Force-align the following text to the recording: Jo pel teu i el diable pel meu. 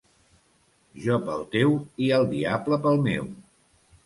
Jo 1.03 1.17
pel 1.27 1.43
teu 1.57 1.75
i 2.07 2.09
el 2.19 2.27
diable 2.33 2.81
pel 2.89 2.99
meu. 3.11 3.31